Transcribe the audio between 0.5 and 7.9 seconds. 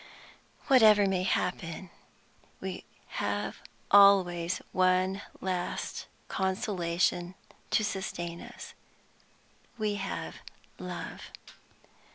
Whatever may happen, we have always one last consolation to